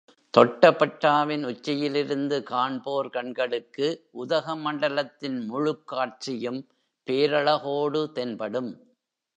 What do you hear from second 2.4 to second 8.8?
காண்போர் கண்களுக்கு உதகமண்டலத்தின் முழுக் காட்சியும் பேரழகோடு தென்படும்.